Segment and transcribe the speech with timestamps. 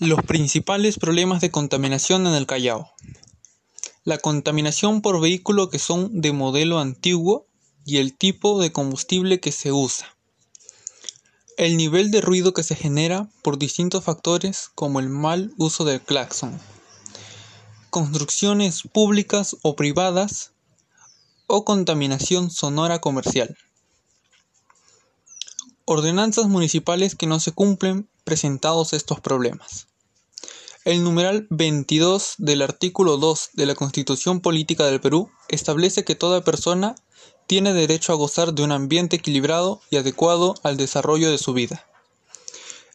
[0.00, 2.90] Los principales problemas de contaminación en el Callao.
[4.02, 7.46] La contaminación por vehículo que son de modelo antiguo
[7.84, 10.16] y el tipo de combustible que se usa.
[11.58, 16.00] El nivel de ruido que se genera por distintos factores como el mal uso del
[16.00, 16.58] claxon.
[17.90, 20.52] Construcciones públicas o privadas
[21.46, 23.54] o contaminación sonora comercial.
[25.92, 29.88] Ordenanzas municipales que no se cumplen presentados estos problemas.
[30.84, 36.44] El numeral 22 del artículo 2 de la Constitución Política del Perú establece que toda
[36.44, 36.94] persona
[37.48, 41.84] tiene derecho a gozar de un ambiente equilibrado y adecuado al desarrollo de su vida.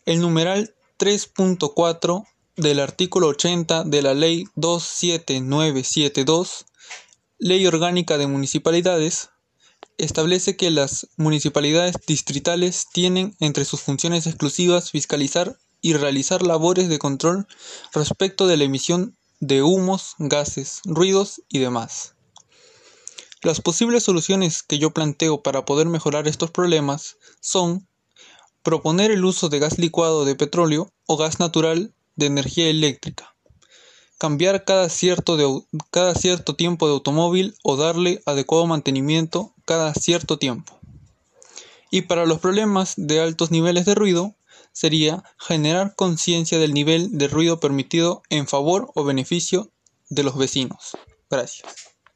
[0.06, 6.66] El numeral 3.4 del artículo 80 de la Ley 27972,
[7.40, 9.32] Ley Orgánica de Municipalidades,
[9.98, 17.00] establece que las municipalidades distritales tienen entre sus funciones exclusivas fiscalizar y realizar labores de
[17.00, 17.48] control
[17.94, 22.16] respecto de la emisión de humos, gases, ruidos y demás.
[23.44, 27.88] Las posibles soluciones que yo planteo para poder mejorar estos problemas son
[28.64, 33.35] proponer el uso de gas licuado de petróleo o gas natural de energía eléctrica,
[34.18, 40.80] cambiar cada cierto, cada cierto tiempo de automóvil o darle adecuado mantenimiento cada cierto tiempo.
[41.92, 44.36] Y para los problemas de altos niveles de ruido,
[44.72, 49.72] sería generar conciencia del nivel de ruido permitido en favor o beneficio
[50.10, 50.98] de los vecinos.
[51.30, 51.95] Gracias.